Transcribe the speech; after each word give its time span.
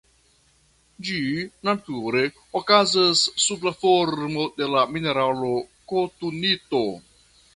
Ĝi 1.07 1.19
nature 1.67 2.23
okazas 2.61 3.21
sub 3.45 3.67
la 3.69 3.75
formo 3.83 4.47
de 4.61 4.69
la 4.77 4.87
mineralo 4.97 5.51
kotunito. 5.93 6.83